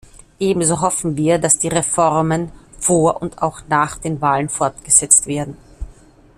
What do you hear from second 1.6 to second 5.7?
Reformen vor und auch nach den Wahlen fortgesetzt werden.